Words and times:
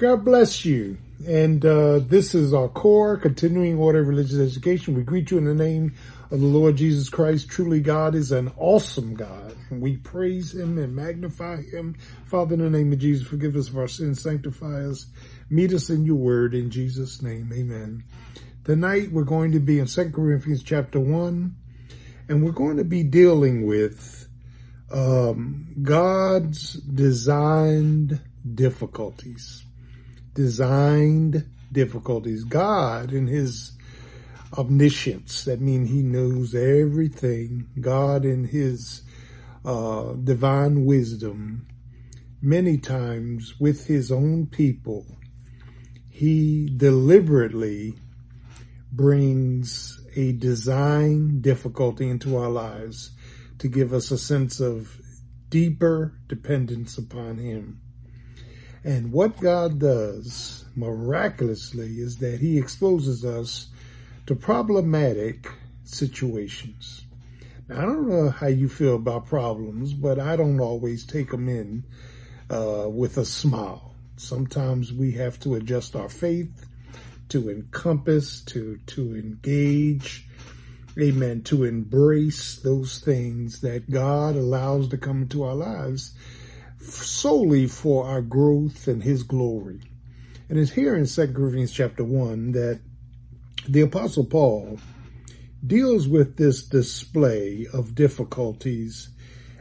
God 0.00 0.24
bless 0.24 0.64
you. 0.64 0.96
And 1.28 1.62
uh, 1.62 1.98
this 1.98 2.34
is 2.34 2.54
our 2.54 2.68
core 2.68 3.18
continuing 3.18 3.76
order 3.76 4.00
of 4.00 4.08
religious 4.08 4.40
education. 4.40 4.94
We 4.94 5.02
greet 5.02 5.30
you 5.30 5.36
in 5.36 5.44
the 5.44 5.52
name 5.52 5.92
of 6.30 6.40
the 6.40 6.46
Lord 6.46 6.76
Jesus 6.76 7.10
Christ. 7.10 7.50
Truly, 7.50 7.82
God 7.82 8.14
is 8.14 8.32
an 8.32 8.50
awesome 8.56 9.12
God. 9.12 9.54
And 9.68 9.82
we 9.82 9.98
praise 9.98 10.54
him 10.54 10.78
and 10.78 10.96
magnify 10.96 11.60
him. 11.64 11.96
Father, 12.24 12.54
in 12.54 12.62
the 12.62 12.70
name 12.70 12.94
of 12.94 12.98
Jesus, 12.98 13.28
forgive 13.28 13.56
us 13.56 13.68
of 13.68 13.76
our 13.76 13.88
sins, 13.88 14.22
sanctify 14.22 14.86
us, 14.86 15.04
meet 15.50 15.74
us 15.74 15.90
in 15.90 16.06
your 16.06 16.16
word 16.16 16.54
in 16.54 16.70
Jesus' 16.70 17.20
name. 17.20 17.52
Amen. 17.52 18.02
Tonight 18.64 19.12
we're 19.12 19.24
going 19.24 19.52
to 19.52 19.60
be 19.60 19.80
in 19.80 19.86
2 19.86 20.12
Corinthians 20.12 20.62
chapter 20.62 20.98
1, 20.98 21.54
and 22.30 22.42
we're 22.42 22.52
going 22.52 22.78
to 22.78 22.84
be 22.84 23.02
dealing 23.02 23.66
with 23.66 24.26
um, 24.90 25.74
God's 25.82 26.72
designed 26.72 28.18
difficulties 28.54 29.66
designed 30.34 31.48
difficulties. 31.72 32.44
God 32.44 33.12
in 33.12 33.26
his 33.26 33.72
omniscience, 34.56 35.44
that 35.44 35.60
means 35.60 35.90
he 35.90 36.02
knows 36.02 36.54
everything. 36.54 37.68
God 37.80 38.24
in 38.24 38.44
his 38.44 39.02
uh, 39.64 40.14
divine 40.14 40.84
wisdom, 40.84 41.66
many 42.42 42.78
times 42.78 43.54
with 43.60 43.86
his 43.86 44.10
own 44.10 44.46
people, 44.46 45.06
he 46.08 46.70
deliberately 46.76 47.94
brings 48.92 50.00
a 50.16 50.32
design 50.32 51.40
difficulty 51.40 52.08
into 52.08 52.36
our 52.36 52.50
lives 52.50 53.10
to 53.58 53.68
give 53.68 53.92
us 53.92 54.10
a 54.10 54.18
sense 54.18 54.58
of 54.58 55.00
deeper 55.48 56.14
dependence 56.28 56.98
upon 56.98 57.38
him. 57.38 57.80
And 58.84 59.12
what 59.12 59.38
God 59.40 59.78
does 59.78 60.64
miraculously 60.74 62.00
is 62.00 62.16
that 62.18 62.40
he 62.40 62.58
exposes 62.58 63.24
us 63.24 63.68
to 64.26 64.34
problematic 64.34 65.50
situations. 65.84 67.02
Now, 67.68 67.78
I 67.78 67.82
don't 67.82 68.08
know 68.08 68.30
how 68.30 68.46
you 68.46 68.68
feel 68.68 68.96
about 68.96 69.26
problems, 69.26 69.92
but 69.92 70.18
I 70.18 70.36
don't 70.36 70.60
always 70.60 71.04
take 71.04 71.30
them 71.30 71.48
in 71.48 71.84
uh, 72.48 72.88
with 72.88 73.18
a 73.18 73.24
smile. 73.24 73.94
Sometimes 74.16 74.92
we 74.92 75.12
have 75.12 75.38
to 75.40 75.54
adjust 75.54 75.94
our 75.94 76.08
faith 76.08 76.66
to 77.28 77.50
encompass, 77.50 78.40
to, 78.42 78.78
to 78.86 79.14
engage, 79.14 80.26
amen, 80.98 81.42
to 81.42 81.64
embrace 81.64 82.56
those 82.56 82.98
things 82.98 83.60
that 83.60 83.90
God 83.90 84.36
allows 84.36 84.88
to 84.88 84.98
come 84.98 85.22
into 85.22 85.44
our 85.44 85.54
lives 85.54 86.12
solely 86.80 87.66
for 87.66 88.06
our 88.06 88.22
growth 88.22 88.88
and 88.88 89.02
his 89.02 89.22
glory. 89.22 89.80
And 90.48 90.58
it's 90.58 90.72
here 90.72 90.96
in 90.96 91.06
2 91.06 91.32
Corinthians 91.32 91.72
chapter 91.72 92.04
1 92.04 92.52
that 92.52 92.80
the 93.68 93.82
apostle 93.82 94.24
Paul 94.24 94.80
deals 95.64 96.08
with 96.08 96.36
this 96.36 96.62
display 96.62 97.66
of 97.72 97.94
difficulties 97.94 99.10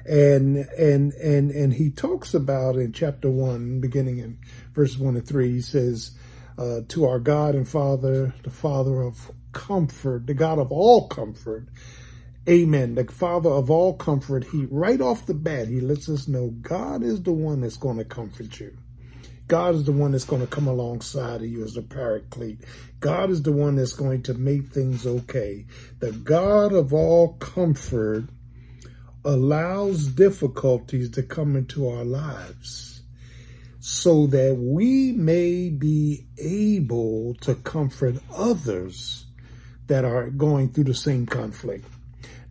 and 0.06 0.58
and 0.58 1.14
and 1.14 1.52
and 1.52 1.73
he 1.73 1.92
talks 1.92 2.34
about 2.34 2.78
in 2.78 2.94
chapter 2.94 3.30
1 3.30 3.81
beginning 3.81 4.20
in 4.20 4.39
verse 4.73 4.98
1 4.98 5.17
and 5.17 5.28
3 5.28 5.52
he 5.52 5.61
says 5.61 6.11
uh, 6.58 6.81
to 6.88 7.06
our 7.06 7.20
God 7.20 7.54
and 7.54 7.67
Father 7.67 8.33
the 8.44 8.50
father 8.50 9.02
of 9.02 9.31
comfort 9.52 10.26
the 10.26 10.33
God 10.33 10.58
of 10.58 10.72
all 10.72 11.08
comfort 11.08 11.67
Amen. 12.48 12.95
The 12.95 13.06
Father 13.06 13.50
of 13.50 13.70
all 13.70 13.94
comfort, 13.94 14.45
he 14.45 14.66
right 14.70 15.02
off 15.02 15.26
the 15.26 15.34
bat, 15.34 15.68
he 15.68 15.82
lets 15.82 16.09
us 16.09 16.28
know 16.28 16.50
God 16.62 17.04
is 17.04 17.22
the 17.22 17.34
one 17.34 17.62
that's 17.62 17.78
going 17.78 17.98
to 17.98 18.06
comfort 18.06 18.59
you. 18.59 18.76
God 19.48 19.73
is 19.76 19.84
the 19.84 19.92
one 19.92 20.12
that's 20.12 20.26
going 20.26 20.42
to 20.42 20.48
come 20.48 20.67
alongside 20.67 21.42
of 21.42 21.48
you 21.48 21.64
as 21.64 21.76
a 21.76 21.82
paraclete. 21.82 22.64
God 22.99 23.32
is 23.32 23.42
the 23.42 23.52
one 23.52 23.76
that's 23.76 23.94
going 23.94 24.22
to 24.23 24.36
make 24.36 24.67
things 24.67 25.08
okay. 25.08 25.66
The 25.99 26.11
God 26.11 26.72
of 26.72 26.94
all 26.94 27.33
comfort 27.33 28.26
allows 29.26 30.08
difficulties 30.08 31.10
to 31.11 31.23
come 31.23 31.55
into 31.55 31.89
our 31.89 32.05
lives 32.05 33.02
so 33.80 34.28
that 34.28 34.55
we 34.55 35.14
may 35.14 35.70
be 35.70 36.28
able 36.38 37.33
to 37.42 37.55
comfort 37.55 38.16
others 38.33 39.26
that 39.88 40.05
are 40.05 40.30
going 40.30 40.70
through 40.70 40.83
the 40.83 40.94
same 40.94 41.26
conflict. 41.26 41.86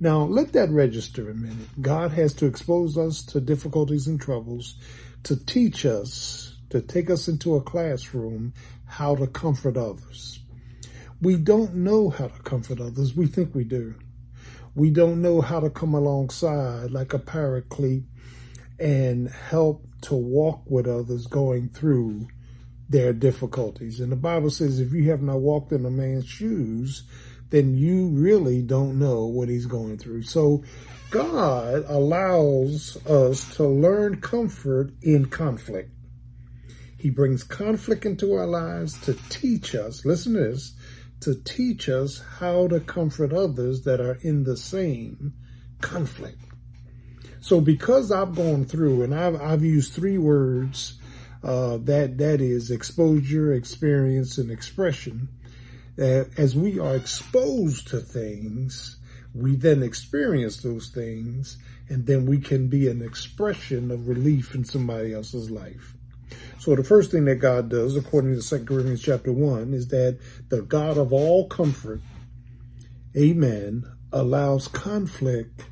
Now, 0.01 0.23
let 0.23 0.53
that 0.53 0.71
register 0.71 1.31
a 1.31 1.35
minute. 1.35 1.69
God 1.81 2.13
has 2.13 2.33
to 2.35 2.47
expose 2.47 2.97
us 2.97 3.23
to 3.25 3.41
difficulties 3.41 4.07
and 4.07 4.21
troubles 4.21 4.77
to 5.25 5.37
teach 5.45 5.85
us, 5.85 6.55
to 6.71 6.81
take 6.81 7.11
us 7.11 7.27
into 7.27 7.57
a 7.57 7.63
classroom, 7.63 8.55
how 8.87 9.17
to 9.17 9.27
comfort 9.27 9.77
others. 9.77 10.39
We 11.21 11.37
don't 11.37 11.75
know 11.75 12.11
how 12.11 12.29
to 12.29 12.43
comfort 12.43 12.81
others. 12.81 13.17
We 13.17 13.27
think 13.27 13.55
we 13.55 13.65
do. 13.65 13.97
We 14.75 14.91
don't 14.91 15.21
know 15.21 15.41
how 15.41 15.59
to 15.59 15.71
come 15.71 15.95
alongside 15.95 16.93
like 16.93 17.13
a 17.13 17.19
paraclete 17.19 18.05
and 18.79 19.29
help 19.29 19.85
to 20.03 20.15
walk 20.15 20.63
with 20.71 20.87
others 20.87 21.27
going 21.27 21.71
through 21.71 22.29
their 22.89 23.13
difficulties. 23.13 23.99
And 23.99 24.13
the 24.13 24.17
Bible 24.17 24.51
says 24.51 24.79
if 24.79 24.93
you 24.93 25.11
have 25.11 25.23
not 25.23 25.41
walked 25.41 25.73
in 25.73 25.85
a 25.85 25.91
man's 25.91 26.27
shoes, 26.27 27.03
then 27.51 27.75
you 27.75 28.09
really 28.09 28.63
don't 28.63 28.99
know 28.99 29.27
what 29.27 29.49
he's 29.49 29.67
going 29.67 29.99
through. 29.99 30.23
So 30.23 30.65
God 31.11 31.85
allows 31.89 32.99
us 33.07 33.57
to 33.57 33.67
learn 33.67 34.21
comfort 34.21 34.93
in 35.03 35.27
conflict. 35.27 35.91
He 36.99 37.11
brings 37.11 37.45
conflict 37.45 38.05
into 38.05 38.35
our 38.35 38.47
lives 38.47 39.01
to 39.03 39.15
teach 39.31 39.75
us, 39.75 40.05
listen 40.05 40.35
to 40.35 40.41
this, 40.41 40.75
to 41.21 41.35
teach 41.35 41.89
us 41.89 42.23
how 42.39 42.69
to 42.69 42.81
comfort 42.81 43.33
others 43.33 43.83
that 43.83 44.01
are 44.01 44.19
in 44.23 44.45
the 44.45 44.57
same 44.57 45.33
conflict. 45.81 46.43
So 47.41 47.61
because 47.61 48.13
I've 48.13 48.35
gone 48.35 48.65
through 48.65 49.03
and 49.03 49.15
I've, 49.15 49.41
I've 49.41 49.65
used 49.65 49.95
three 49.95 50.19
words, 50.19 50.99
uh, 51.43 51.79
that, 51.83 52.19
that 52.19 52.41
is 52.41 52.71
exposure, 52.71 53.55
experience, 53.55 54.39
and 54.39 54.51
expression 54.51 55.29
that 55.99 56.31
as 56.39 56.55
we 56.55 56.79
are 56.79 56.95
exposed 56.95 57.89
to 57.89 57.99
things, 57.99 58.99
we 59.35 59.57
then 59.57 59.83
experience 59.83 60.59
those 60.59 60.91
things, 60.91 61.59
and 61.89 62.07
then 62.07 62.25
we 62.25 62.39
can 62.39 62.69
be 62.69 62.89
an 62.89 63.03
expression 63.03 63.91
of 63.91 64.07
relief 64.07 64.55
in 64.55 64.65
somebody 64.65 65.13
else's 65.13 65.51
life. 65.51 65.95
So 66.61 66.77
the 66.77 66.85
first 66.85 67.11
thing 67.11 67.25
that 67.25 67.37
God 67.37 67.69
does, 67.69 67.97
according 67.97 68.41
to 68.41 68.49
2 68.49 68.65
Corinthians 68.65 69.03
chapter 69.03 69.33
1, 69.33 69.75
is 69.75 69.89
that 69.89 70.21
the 70.51 70.63
God 70.63 70.99
of 70.99 71.13
all 71.13 71.49
comfort, 71.49 72.01
amen, 73.17 73.85
allows 74.13 74.69
conflict 74.69 75.65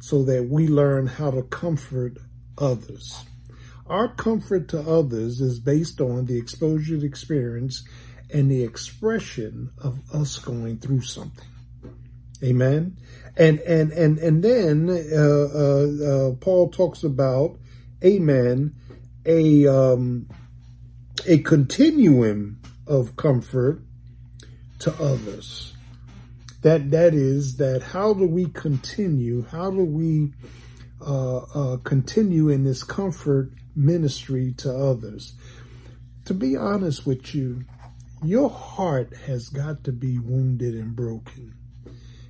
so 0.00 0.22
that 0.24 0.48
we 0.48 0.68
learn 0.68 1.06
how 1.06 1.30
to 1.30 1.42
comfort 1.42 2.16
others. 2.56 3.24
Our 3.86 4.08
comfort 4.08 4.68
to 4.68 4.80
others 4.80 5.42
is 5.42 5.58
based 5.60 6.00
on 6.00 6.24
the 6.24 6.38
exposure 6.38 7.04
experience 7.04 7.84
and 8.34 8.50
the 8.50 8.64
expression 8.64 9.70
of 9.78 10.00
us 10.12 10.38
going 10.38 10.78
through 10.78 11.02
something. 11.02 11.48
Amen. 12.42 12.98
And 13.36 13.60
and 13.60 13.92
and 13.92 14.18
and 14.18 14.42
then 14.42 14.90
uh, 14.90 15.48
uh, 15.54 16.30
uh, 16.30 16.34
Paul 16.40 16.68
talks 16.70 17.04
about, 17.04 17.58
amen, 18.04 18.74
a 19.24 19.66
um, 19.66 20.28
a 21.26 21.38
continuum 21.38 22.60
of 22.86 23.16
comfort 23.16 23.80
to 24.80 24.92
others. 24.94 25.72
That 26.62 26.90
that 26.90 27.14
is 27.14 27.56
that. 27.58 27.82
How 27.82 28.14
do 28.14 28.26
we 28.26 28.46
continue? 28.46 29.46
How 29.46 29.70
do 29.70 29.84
we 29.84 30.32
uh, 31.00 31.36
uh, 31.36 31.76
continue 31.78 32.48
in 32.48 32.64
this 32.64 32.82
comfort 32.82 33.52
ministry 33.76 34.54
to 34.58 34.74
others? 34.74 35.34
To 36.26 36.34
be 36.34 36.56
honest 36.56 37.06
with 37.06 37.34
you, 37.34 37.64
your 38.24 38.50
heart 38.50 39.14
has 39.26 39.48
got 39.48 39.84
to 39.84 39.92
be 39.92 40.18
wounded 40.18 40.74
and 40.74 40.96
broken 40.96 41.54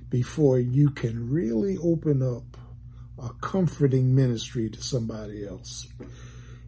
before 0.09 0.59
you 0.59 0.89
can 0.91 1.29
really 1.29 1.77
open 1.77 2.21
up 2.21 2.57
a 3.17 3.29
comforting 3.41 4.13
ministry 4.13 4.69
to 4.69 4.81
somebody 4.81 5.45
else. 5.45 5.87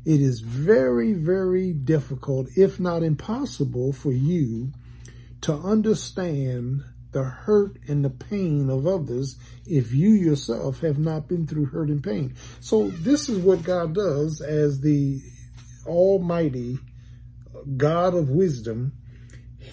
It 0.06 0.22
is 0.22 0.40
very, 0.40 1.14
very 1.14 1.74
difficult, 1.74 2.48
if 2.56 2.80
not 2.80 3.04
impossible, 3.04 3.92
for 3.92 4.12
you 4.12 4.72
to 5.42 5.54
understand 5.54 6.84
the 7.12 7.24
hurt 7.24 7.78
and 7.88 8.06
the 8.06 8.10
pain 8.10 8.70
of 8.70 8.88
others 8.88 9.38
if 9.66 9.94
you 9.94 10.10
yourself 10.10 10.80
have 10.82 10.98
not 10.98 11.28
been 11.28 11.48
through 11.48 11.66
hurt 11.66 11.90
and 11.90 12.04
pain. 12.04 12.36
So 12.60 12.90
this 12.90 13.28
is 13.28 13.40
what 13.40 13.64
God 13.64 13.94
does 13.94 14.42
as 14.42 14.80
the 14.80 15.22
almighty 15.86 16.80
God 17.76 18.14
of 18.14 18.30
wisdom 18.30 18.94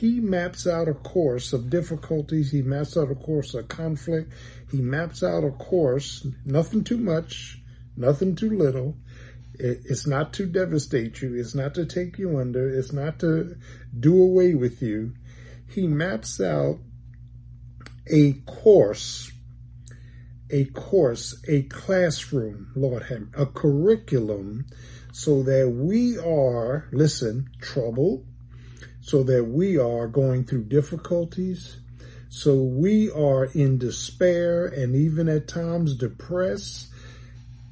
he 0.01 0.21
maps 0.21 0.67
out 0.67 0.89
a 0.89 0.95
course 0.95 1.53
of 1.53 1.71
difficulties. 1.71 2.51
He 2.51 2.63
maps 2.63 2.97
out 2.97 3.11
a 3.11 3.15
course 3.15 3.55
of 3.55 3.69
conflict. 3.69 4.33
He 4.71 4.81
maps 4.81 5.23
out 5.23 5.45
a 5.45 5.51
course, 5.51 6.27
nothing 6.45 6.85
too 6.85 6.99
much, 6.99 7.59
nothing 7.97 8.35
too 8.35 8.51
little. 8.51 8.97
It's 9.55 10.07
not 10.07 10.33
to 10.35 10.47
devastate 10.47 11.23
you. 11.23 11.35
It's 11.35 11.55
not 11.55 11.75
to 11.75 11.87
take 11.87 12.19
you 12.19 12.39
under. 12.39 12.69
It's 12.69 12.93
not 12.93 13.21
to 13.21 13.57
do 13.99 14.21
away 14.21 14.55
with 14.55 14.83
you. 14.83 15.15
He 15.69 15.87
maps 15.87 16.41
out 16.41 16.79
a 18.07 18.33
course, 18.47 19.31
a 20.51 20.65
course, 20.67 21.41
a 21.49 21.63
classroom, 21.63 22.73
Lord 22.75 23.05
have 23.05 23.29
a 23.35 23.47
curriculum 23.47 24.67
so 25.13 25.45
that 25.45 25.71
we 25.71 26.19
are, 26.19 26.89
listen, 26.93 27.49
troubled, 27.61 28.27
so 29.01 29.23
that 29.25 29.45
we 29.45 29.79
are 29.79 30.07
going 30.07 30.45
through 30.45 30.65
difficulties, 30.65 31.77
so 32.29 32.55
we 32.55 33.11
are 33.11 33.45
in 33.45 33.79
despair 33.79 34.67
and 34.67 34.97
even 34.97 35.29
at 35.29 35.47
times 35.47 35.95
depressed. 35.95 36.89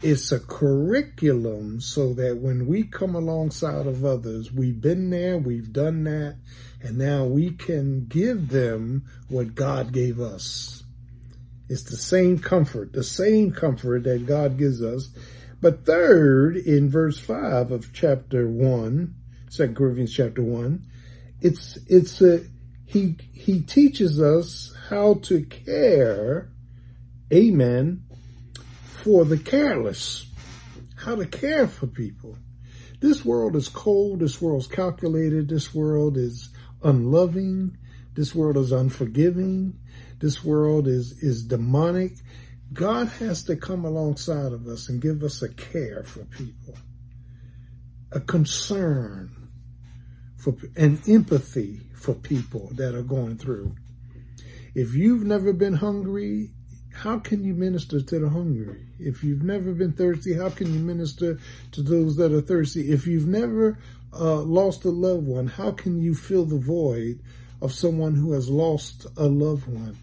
It's 0.02 0.32
a 0.32 0.40
curriculum 0.40 1.80
so 1.80 2.12
that 2.14 2.38
when 2.38 2.66
we 2.66 2.84
come 2.84 3.14
alongside 3.14 3.86
of 3.86 4.04
others, 4.04 4.52
we've 4.52 4.80
been 4.80 5.10
there, 5.10 5.38
we've 5.38 5.72
done 5.72 6.04
that, 6.04 6.36
and 6.80 6.98
now 6.98 7.24
we 7.24 7.50
can 7.50 8.06
give 8.06 8.48
them 8.48 9.04
what 9.28 9.54
God 9.54 9.92
gave 9.92 10.20
us. 10.20 10.82
It's 11.68 11.84
the 11.84 11.96
same 11.96 12.38
comfort, 12.38 12.92
the 12.92 13.02
same 13.02 13.52
comfort 13.52 14.04
that 14.04 14.26
God 14.26 14.58
gives 14.58 14.82
us. 14.82 15.08
But 15.60 15.86
third, 15.86 16.56
in 16.56 16.90
verse 16.90 17.18
5 17.18 17.70
of 17.70 17.92
chapter 17.92 18.46
1, 18.48 19.14
2 19.50 19.72
Corinthians 19.72 20.12
chapter 20.12 20.42
1, 20.42 20.82
it's, 21.42 21.78
it's 21.86 22.20
a, 22.22 22.44
he, 22.86 23.16
he 23.32 23.60
teaches 23.60 24.20
us 24.20 24.74
how 24.88 25.14
to 25.22 25.42
care, 25.44 26.50
amen, 27.32 28.04
for 29.02 29.24
the 29.24 29.38
careless, 29.38 30.26
how 30.96 31.16
to 31.16 31.26
care 31.26 31.66
for 31.66 31.86
people. 31.86 32.36
This 33.00 33.24
world 33.24 33.56
is 33.56 33.68
cold. 33.68 34.20
This 34.20 34.40
world 34.40 34.60
is 34.60 34.68
calculated. 34.68 35.48
This 35.48 35.74
world 35.74 36.16
is 36.16 36.50
unloving. 36.84 37.76
This 38.14 38.32
world 38.34 38.56
is 38.56 38.70
unforgiving. 38.70 39.80
This 40.20 40.44
world 40.44 40.86
is, 40.86 41.12
is 41.20 41.42
demonic. 41.42 42.12
God 42.72 43.08
has 43.08 43.42
to 43.44 43.56
come 43.56 43.84
alongside 43.84 44.52
of 44.52 44.68
us 44.68 44.88
and 44.88 45.02
give 45.02 45.24
us 45.24 45.42
a 45.42 45.48
care 45.48 46.04
for 46.04 46.24
people, 46.26 46.76
a 48.12 48.20
concern, 48.20 49.41
for 50.42 50.56
and 50.76 51.00
empathy 51.08 51.80
for 51.94 52.14
people 52.14 52.70
that 52.74 52.94
are 52.94 53.02
going 53.02 53.38
through. 53.38 53.74
If 54.74 54.94
you've 54.94 55.24
never 55.24 55.52
been 55.52 55.74
hungry, 55.74 56.50
how 56.92 57.20
can 57.20 57.44
you 57.44 57.54
minister 57.54 58.00
to 58.00 58.18
the 58.18 58.28
hungry? 58.28 58.86
If 58.98 59.22
you've 59.22 59.44
never 59.44 59.72
been 59.72 59.92
thirsty, 59.92 60.34
how 60.34 60.50
can 60.50 60.72
you 60.72 60.80
minister 60.80 61.38
to 61.72 61.82
those 61.82 62.16
that 62.16 62.32
are 62.32 62.40
thirsty? 62.40 62.90
If 62.90 63.06
you've 63.06 63.28
never 63.28 63.78
uh, 64.12 64.40
lost 64.40 64.84
a 64.84 64.90
loved 64.90 65.26
one, 65.26 65.46
how 65.46 65.70
can 65.70 66.00
you 66.00 66.14
fill 66.14 66.44
the 66.44 66.58
void 66.58 67.20
of 67.60 67.72
someone 67.72 68.16
who 68.16 68.32
has 68.32 68.48
lost 68.48 69.06
a 69.16 69.26
loved 69.26 69.68
one? 69.68 69.96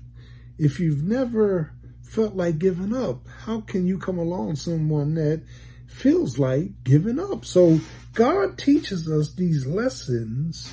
If 0.57 0.79
you've 0.79 1.03
never 1.03 1.73
felt 2.01 2.35
like 2.35 2.59
giving 2.59 2.95
up, 2.95 3.27
how 3.45 3.61
can 3.61 3.85
you 3.85 3.99
come 3.99 4.17
along 4.17 4.55
someone 4.55 5.15
that 5.15 5.43
feels 5.89 6.39
like 6.39 6.83
giving 6.83 7.19
up. 7.19 7.43
So 7.45 7.79
God 8.13 8.57
teaches 8.57 9.09
us 9.09 9.33
these 9.33 9.65
lessons, 9.65 10.71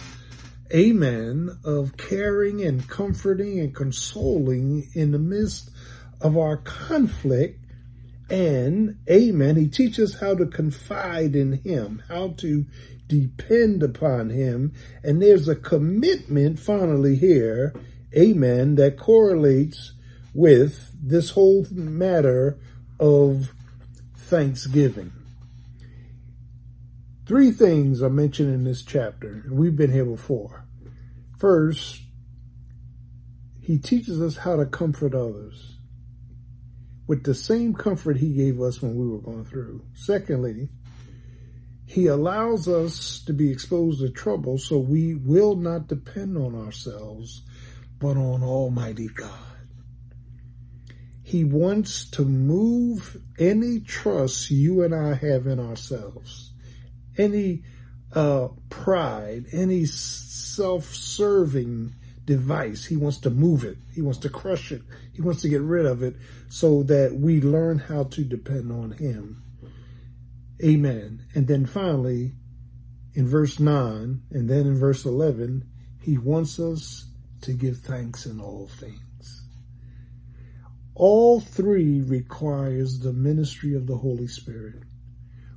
amen, 0.74 1.58
of 1.64 1.96
caring 1.96 2.62
and 2.62 2.88
comforting 2.88 3.58
and 3.58 3.74
consoling 3.74 4.88
in 4.94 5.12
the 5.12 5.18
midst 5.18 5.70
of 6.20 6.36
our 6.36 6.58
conflict. 6.58 7.60
And 8.28 8.98
amen, 9.08 9.56
he 9.56 9.68
teaches 9.68 10.18
how 10.18 10.34
to 10.34 10.46
confide 10.46 11.36
in 11.36 11.52
him, 11.52 12.02
how 12.08 12.34
to 12.38 12.66
depend 13.08 13.82
upon 13.82 14.30
him. 14.30 14.72
And 15.04 15.22
there's 15.22 15.48
a 15.48 15.54
commitment 15.54 16.58
finally 16.58 17.16
here, 17.16 17.72
amen, 18.16 18.74
that 18.76 18.98
correlates 18.98 19.92
with 20.34 20.90
this 21.00 21.30
whole 21.30 21.66
matter 21.70 22.58
of 22.98 23.52
thanksgiving. 24.26 25.12
Three 27.26 27.52
things 27.52 28.02
are 28.02 28.10
mentioned 28.10 28.52
in 28.52 28.64
this 28.64 28.82
chapter, 28.82 29.42
and 29.44 29.52
we've 29.56 29.76
been 29.76 29.92
here 29.92 30.04
before. 30.04 30.64
First, 31.38 32.02
he 33.60 33.78
teaches 33.78 34.20
us 34.20 34.38
how 34.38 34.56
to 34.56 34.66
comfort 34.66 35.14
others 35.14 35.76
with 37.06 37.22
the 37.22 37.34
same 37.34 37.72
comfort 37.72 38.16
he 38.16 38.32
gave 38.32 38.60
us 38.60 38.82
when 38.82 38.96
we 38.96 39.08
were 39.08 39.20
going 39.20 39.44
through. 39.44 39.84
Secondly, 39.94 40.70
he 41.86 42.08
allows 42.08 42.66
us 42.66 43.22
to 43.26 43.32
be 43.32 43.52
exposed 43.52 44.00
to 44.00 44.10
trouble 44.10 44.58
so 44.58 44.78
we 44.78 45.14
will 45.14 45.54
not 45.54 45.86
depend 45.86 46.36
on 46.36 46.54
ourselves, 46.56 47.42
but 48.00 48.16
on 48.16 48.42
Almighty 48.42 49.08
God. 49.08 49.55
He 51.26 51.42
wants 51.42 52.08
to 52.12 52.24
move 52.24 53.20
any 53.36 53.80
trust 53.80 54.48
you 54.52 54.84
and 54.84 54.94
I 54.94 55.14
have 55.14 55.48
in 55.48 55.58
ourselves, 55.58 56.52
any 57.18 57.64
uh, 58.12 58.50
pride, 58.70 59.46
any 59.50 59.86
self-serving 59.86 61.96
device. 62.24 62.84
He 62.84 62.94
wants 62.94 63.18
to 63.22 63.30
move 63.30 63.64
it. 63.64 63.76
He 63.92 64.02
wants 64.02 64.20
to 64.20 64.28
crush 64.28 64.70
it. 64.70 64.82
He 65.14 65.20
wants 65.20 65.42
to 65.42 65.48
get 65.48 65.62
rid 65.62 65.84
of 65.84 66.04
it 66.04 66.14
so 66.48 66.84
that 66.84 67.16
we 67.16 67.40
learn 67.40 67.80
how 67.80 68.04
to 68.04 68.22
depend 68.22 68.70
on 68.70 68.92
him. 68.92 69.42
Amen. 70.62 71.24
And 71.34 71.48
then 71.48 71.66
finally, 71.66 72.34
in 73.14 73.26
verse 73.26 73.58
9 73.58 74.22
and 74.30 74.48
then 74.48 74.60
in 74.60 74.78
verse 74.78 75.04
11, 75.04 75.68
he 76.00 76.18
wants 76.18 76.60
us 76.60 77.06
to 77.40 77.52
give 77.52 77.78
thanks 77.78 78.26
in 78.26 78.40
all 78.40 78.68
things. 78.68 79.45
All 80.98 81.40
three 81.40 82.00
requires 82.00 83.00
the 83.00 83.12
ministry 83.12 83.74
of 83.74 83.86
the 83.86 83.98
Holy 83.98 84.26
Spirit 84.26 84.82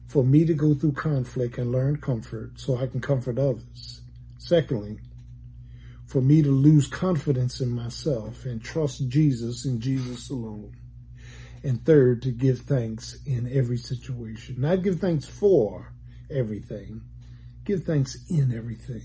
for 0.06 0.22
me 0.22 0.44
to 0.44 0.54
go 0.54 0.74
through 0.74 0.92
conflict 0.92 1.58
and 1.58 1.72
learn 1.72 1.96
comfort 1.96 2.60
so 2.60 2.76
I 2.76 2.88
can 2.88 3.00
comfort 3.00 3.40
others. 3.40 4.02
Secondly, 4.38 5.00
for 6.08 6.20
me 6.20 6.42
to 6.42 6.52
lose 6.52 6.88
confidence 6.88 7.62
in 7.62 7.70
myself 7.70 8.44
and 8.44 8.62
trust 8.62 9.08
Jesus 9.08 9.64
and 9.64 9.80
Jesus 9.80 10.30
alone. 10.30 10.76
And 11.64 11.86
third, 11.86 12.22
to 12.24 12.32
give 12.32 12.60
thanks 12.60 13.18
in 13.26 13.50
every 13.50 13.78
situation. 13.78 14.60
Not 14.60 14.84
give 14.84 15.00
thanks 15.00 15.26
for 15.26 15.94
everything, 16.30 17.02
give 17.64 17.86
thanks 17.86 18.18
in 18.30 18.54
everything. 18.54 19.04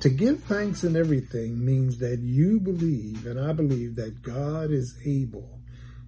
To 0.00 0.08
give 0.08 0.44
thanks 0.44 0.84
in 0.84 0.96
everything 0.96 1.64
means 1.64 1.98
that 1.98 2.20
you 2.20 2.60
believe, 2.60 3.26
and 3.26 3.40
I 3.40 3.52
believe 3.52 3.96
that 3.96 4.22
God 4.22 4.70
is 4.70 4.96
able, 5.04 5.58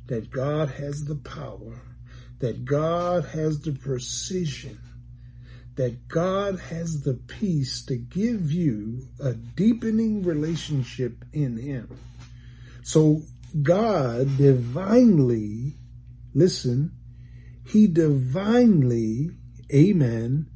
that 0.06 0.30
God 0.30 0.70
has 0.70 1.04
the 1.04 1.16
power, 1.16 1.80
that 2.38 2.64
God 2.64 3.24
has 3.24 3.60
the 3.60 3.72
precision, 3.72 4.78
that 5.74 6.06
God 6.06 6.60
has 6.60 7.00
the 7.00 7.14
peace 7.14 7.84
to 7.86 7.96
give 7.96 8.52
you 8.52 9.08
a 9.18 9.32
deepening 9.34 10.22
relationship 10.22 11.24
in 11.32 11.56
Him. 11.56 11.98
So 12.82 13.22
God 13.60 14.36
divinely, 14.36 15.74
listen, 16.32 16.92
He 17.66 17.88
divinely, 17.88 19.30
amen, 19.72 20.46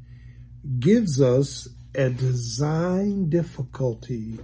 gives 0.79 1.21
us 1.21 1.69
a 1.95 2.11
design 2.11 3.29
difficulty 3.31 4.39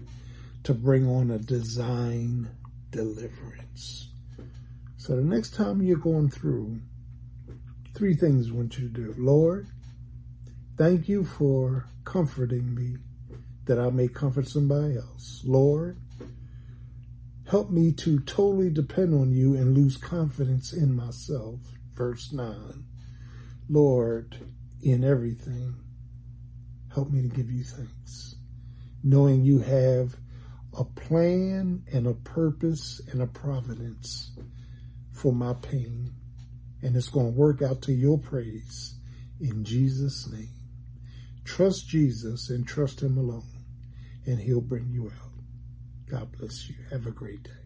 to 0.63 0.75
bring 0.75 1.07
on 1.09 1.31
a 1.31 1.39
design 1.39 2.49
deliverance. 2.91 4.09
So 4.99 5.17
the 5.17 5.23
next 5.23 5.55
time 5.55 5.83
you're 5.83 5.97
going 5.97 6.31
through, 6.31 6.81
three 7.95 8.15
things 8.15 8.51
I 8.51 8.55
want 8.55 8.79
you 8.79 8.89
to 8.89 8.95
do. 8.95 9.15
Lord, 9.19 9.69
thank 10.77 11.09
you 11.09 11.25
for 11.25 11.87
comforting 12.05 12.75
me 12.75 12.99
that 13.65 13.79
I 13.79 13.91
may 13.91 14.09
comfort 14.09 14.47
somebody 14.47 14.97
else. 14.97 15.43
Lord, 15.45 15.99
help 17.49 17.71
me 17.71 17.93
to 17.93 18.21
totally 18.21 18.71
depend 18.71 19.15
on 19.15 19.33
you 19.33 19.55
and 19.55 19.75
lose 19.75 19.97
confidence 19.97 20.73
in 20.73 20.95
myself. 20.95 21.59
Verse 21.95 22.33
9. 22.33 22.85
Lord, 23.69 24.37
in 24.83 25.05
everything, 25.05 25.77
Help 26.93 27.11
me 27.11 27.23
to 27.23 27.29
give 27.29 27.51
you 27.51 27.63
thanks, 27.63 28.35
knowing 29.03 29.45
you 29.45 29.61
have 29.61 30.17
a 30.77 30.85
plan 30.85 31.85
and 31.93 32.07
a 32.07 32.15
purpose 32.15 33.01
and 33.11 33.23
a 33.23 33.27
providence 33.27 34.33
for 35.13 35.33
my 35.33 35.55
pain. 35.55 36.13
And 36.83 36.97
it's 36.97 37.09
going 37.09 37.33
to 37.33 37.39
work 37.39 37.63
out 37.63 37.83
to 37.83 37.93
your 37.93 38.19
praise 38.19 38.95
in 39.41 39.65
Jesus' 39.65 40.29
name. 40.33 40.49
Trust 41.45 41.89
Jesus 41.89 42.51
and 42.51 42.67
trust 42.67 43.03
him 43.03 43.19
alone, 43.19 43.65
and 44.27 44.39
he'll 44.39 44.61
bring 44.61 44.89
you 44.91 45.07
out. 45.07 45.33
God 46.11 46.33
bless 46.39 46.69
you. 46.69 46.77
Have 46.91 47.07
a 47.07 47.11
great 47.11 47.43
day. 47.43 47.60